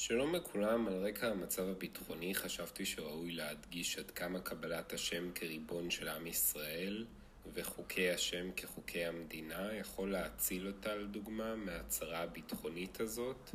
שלום 0.00 0.34
לכולם, 0.34 0.88
על 0.88 1.06
רקע 1.06 1.28
המצב 1.28 1.68
הביטחוני 1.68 2.34
חשבתי 2.34 2.86
שראוי 2.86 3.32
להדגיש 3.32 3.98
עד 3.98 4.10
כמה 4.10 4.40
קבלת 4.40 4.92
השם 4.92 5.30
כריבון 5.34 5.90
של 5.90 6.08
עם 6.08 6.26
ישראל 6.26 7.06
וחוקי 7.54 8.10
השם 8.10 8.52
כחוקי 8.56 9.04
המדינה 9.04 9.74
יכול 9.74 10.12
להציל 10.12 10.66
אותה 10.66 10.94
לדוגמה 10.94 11.56
מהצרה 11.56 12.22
הביטחונית 12.22 13.00
הזאת. 13.00 13.50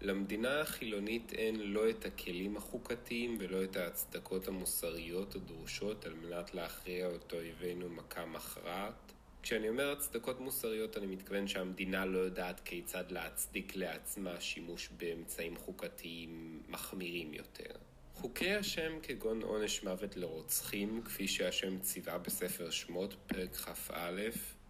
למדינה 0.00 0.60
החילונית 0.60 1.32
אין 1.32 1.72
לא 1.72 1.90
את 1.90 2.04
הכלים 2.04 2.56
החוקתיים 2.56 3.36
ולא 3.40 3.64
את 3.64 3.76
ההצדקות 3.76 4.48
המוסריות 4.48 5.34
הדרושות 5.34 6.06
על 6.06 6.14
מנת 6.14 6.54
להכריע 6.54 7.08
את 7.14 7.32
אויבינו 7.32 7.88
מכה 7.88 8.26
מכרעת. 8.26 9.12
כשאני 9.46 9.68
אומר 9.68 9.92
הצדקות 9.92 10.40
מוסריות 10.40 10.96
אני 10.96 11.06
מתכוון 11.06 11.48
שהמדינה 11.48 12.04
לא 12.04 12.18
יודעת 12.18 12.60
כיצד 12.60 13.10
להצדיק 13.10 13.76
לעצמה 13.76 14.40
שימוש 14.40 14.88
באמצעים 14.88 15.56
חוקתיים 15.56 16.62
מחמירים 16.68 17.34
יותר. 17.34 17.74
חוקי 18.14 18.54
השם 18.54 18.92
כגון 19.02 19.42
עונש 19.42 19.84
מוות 19.84 20.16
לרוצחים, 20.16 21.02
כפי 21.04 21.28
שהשם 21.28 21.78
ציווה 21.78 22.18
בספר 22.18 22.70
שמות, 22.70 23.14
פרק 23.26 23.54
כ"א, 23.54 24.20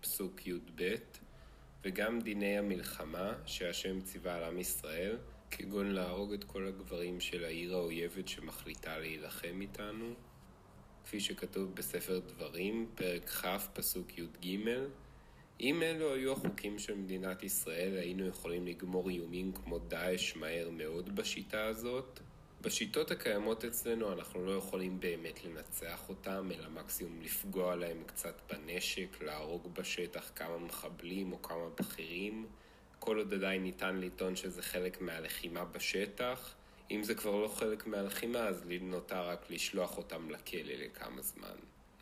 פסוק 0.01 0.47
י"ב, 0.47 0.95
וגם 1.85 2.21
דיני 2.21 2.59
המלחמה 2.59 3.35
שהשם 3.47 4.01
ציווה 4.01 4.35
על 4.35 4.45
עם 4.45 4.59
ישראל, 4.59 5.17
כגון 5.51 5.91
להרוג 5.91 6.33
את 6.33 6.45
כל 6.45 6.67
הגברים 6.67 7.21
של 7.21 7.45
העיר 7.45 7.75
האויבת 7.75 8.29
שמחליטה 8.29 8.99
להילחם 8.99 9.61
איתנו, 9.61 10.15
כפי 11.07 11.21
שכתוב 11.21 11.75
בספר 11.75 12.19
דברים, 12.19 12.87
פרק 12.95 13.29
כ', 13.29 13.47
פסוק 13.73 14.19
י"ג. 14.19 14.59
אם 15.61 15.83
אלו 15.83 16.15
היו 16.15 16.33
החוקים 16.33 16.79
של 16.79 16.95
מדינת 16.95 17.43
ישראל, 17.43 17.99
היינו 17.99 18.27
יכולים 18.27 18.67
לגמור 18.67 19.09
איומים 19.09 19.53
כמו 19.53 19.79
דאעש 19.79 20.37
מהר 20.37 20.71
מאוד 20.71 21.17
בשיטה 21.17 21.65
הזאת. 21.65 22.21
בשיטות 22.61 23.11
הקיימות 23.11 23.65
אצלנו 23.65 24.13
אנחנו 24.13 24.47
לא 24.47 24.53
יכולים 24.53 25.01
באמת 25.01 25.45
לנצח 25.45 26.09
אותם, 26.09 26.49
אלא 26.55 26.69
מקסימום 26.69 27.21
לפגוע 27.23 27.77
להם 27.77 28.03
קצת 28.07 28.41
בנשק, 28.53 29.23
להרוג 29.23 29.75
בשטח 29.75 30.31
כמה 30.35 30.59
מחבלים 30.59 31.33
או 31.33 31.43
כמה 31.43 31.69
בכירים. 31.81 32.47
כל 32.99 33.19
עוד 33.19 33.35
עדיין 33.35 33.63
ניתן 33.63 33.97
לטעון 33.97 34.37
שזה 34.37 34.63
חלק 34.63 35.01
מהלחימה 35.01 35.65
בשטח. 35.65 36.55
אם 36.91 37.03
זה 37.03 37.15
כבר 37.15 37.37
לא 37.37 37.49
חלק 37.49 37.87
מהלחימה, 37.87 38.39
אז 38.39 38.65
נותר 38.81 39.29
רק 39.29 39.51
לשלוח 39.51 39.99
אותם 39.99 40.31
לכלא 40.31 40.75
לכמה 40.85 41.23
זמן. 41.23 41.57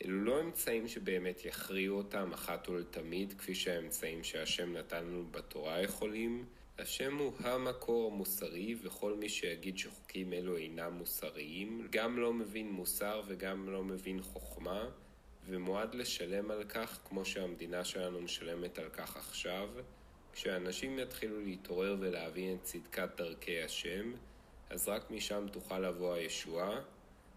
אלו 0.04 0.24
לא 0.24 0.40
אמצעים 0.40 0.88
שבאמת 0.88 1.44
יכריעו 1.44 1.96
אותם 1.96 2.32
אחת 2.32 2.68
ולתמיד, 2.68 3.34
כפי 3.38 3.54
שהאמצעים 3.54 4.24
שהשם 4.24 4.72
נתן 4.72 5.04
לנו 5.04 5.24
בתורה 5.30 5.82
יכולים. 5.82 6.44
השם 6.78 7.16
הוא 7.16 7.32
המקור 7.38 8.12
המוסרי, 8.12 8.74
וכל 8.82 9.14
מי 9.14 9.28
שיגיד 9.28 9.78
שחוקים 9.78 10.32
אלו 10.32 10.56
אינם 10.56 10.92
מוסריים, 10.92 11.88
גם 11.90 12.18
לא 12.18 12.32
מבין 12.32 12.70
מוסר 12.70 13.22
וגם 13.26 13.68
לא 13.68 13.84
מבין 13.84 14.22
חוכמה, 14.22 14.90
ומועד 15.46 15.94
לשלם 15.94 16.50
על 16.50 16.64
כך 16.64 16.98
כמו 17.08 17.24
שהמדינה 17.24 17.84
שלנו 17.84 18.20
משלמת 18.20 18.78
על 18.78 18.88
כך 18.88 19.16
עכשיו. 19.16 19.68
כשאנשים 20.32 20.98
יתחילו 20.98 21.40
להתעורר 21.40 21.96
ולהבין 22.00 22.54
את 22.54 22.62
צדקת 22.62 23.08
דרכי 23.16 23.62
השם, 23.62 24.12
אז 24.70 24.88
רק 24.88 25.10
משם 25.10 25.46
תוכל 25.52 25.78
לבוא 25.78 26.14
הישועה. 26.14 26.80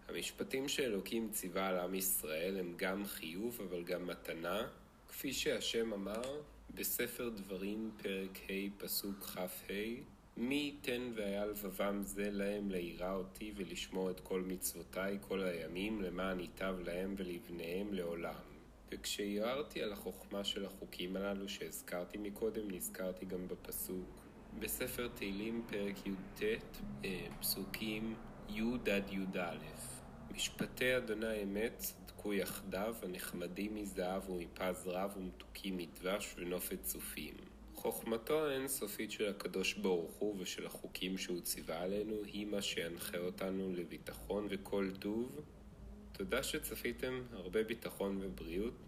המשפטים 0.08 0.68
שאלוקים 0.68 1.30
ציווה 1.30 1.68
על 1.68 1.78
עם 1.78 1.94
ישראל 1.94 2.56
הם 2.58 2.74
גם 2.76 3.06
חיוב 3.06 3.60
אבל 3.68 3.82
גם 3.82 4.06
מתנה, 4.06 4.68
כפי 5.08 5.32
שהשם 5.32 5.92
אמר 5.92 6.40
בספר 6.74 7.28
דברים 7.28 7.90
פרק 8.02 8.38
ה' 8.50 8.78
פסוק 8.78 9.16
כ"ה 9.24 9.46
מי 10.36 10.54
ייתן 10.54 11.12
והיה 11.14 11.46
לבבם 11.46 12.02
זה 12.02 12.30
להם 12.30 12.70
ליראה 12.70 13.14
אותי 13.14 13.52
ולשמור 13.56 14.10
את 14.10 14.20
כל 14.20 14.40
מצוותיי 14.40 15.18
כל 15.20 15.42
הימים 15.42 16.02
למען 16.02 16.40
ייטב 16.40 16.76
להם 16.84 17.14
ולבניהם 17.18 17.94
לעולם. 17.94 18.42
וכשהערתי 18.90 19.82
על 19.82 19.92
החוכמה 19.92 20.44
של 20.44 20.64
החוקים 20.64 21.16
הללו 21.16 21.48
שהזכרתי 21.48 22.18
מקודם, 22.18 22.70
נזכרתי 22.70 23.26
גם 23.26 23.48
בפסוק 23.48 24.27
בספר 24.58 25.08
תהילים 25.08 25.62
פרק 25.68 26.06
י"ט, 26.06 26.42
אה, 27.04 27.26
פסוקים 27.40 28.14
י' 28.48 28.62
עד 28.92 29.12
י"א 29.12 29.56
משפטי 30.34 30.96
אדוני 30.96 31.42
אמת 31.42 31.74
צדקו 31.78 32.34
יחדיו, 32.34 32.96
הנחמדים 33.02 33.74
מזהב 33.74 34.30
ומפז 34.30 34.86
רב 34.86 35.14
ומתוקים 35.16 35.76
מדבש 35.76 36.34
ונופת 36.38 36.82
צופים. 36.82 37.34
חוכמתו 37.74 38.46
האינסופית 38.46 39.10
של 39.10 39.28
הקדוש 39.28 39.74
ברוך 39.74 40.10
הוא 40.18 40.36
ושל 40.38 40.66
החוקים 40.66 41.18
שהוא 41.18 41.40
ציווה 41.40 41.82
עלינו 41.82 42.24
היא 42.24 42.46
מה 42.46 42.62
שינחה 42.62 43.18
אותנו 43.18 43.72
לביטחון 43.72 44.46
וכל 44.50 44.90
טוב. 44.98 45.40
תודה 46.12 46.42
שצפיתם, 46.42 47.22
הרבה 47.32 47.64
ביטחון 47.64 48.18
ובריאות. 48.22 48.86